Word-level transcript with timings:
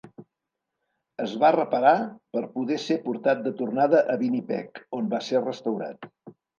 Es 1.25 1.35
va 1.43 1.51
reparar 1.57 1.91
per 2.37 2.43
poder 2.57 2.79
ser 2.87 2.99
portat 3.05 3.47
de 3.47 3.55
tornada 3.63 4.03
a 4.17 4.19
Winnipeg, 4.27 4.85
on 5.01 5.17
va 5.17 5.25
ser 5.31 5.49
restaurat. 5.49 6.15